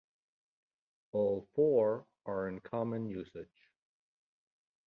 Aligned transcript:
All 1.11 1.47
four 1.53 2.07
are 2.25 2.47
in 2.47 2.59
common 2.61 3.05
usage. 3.05 3.69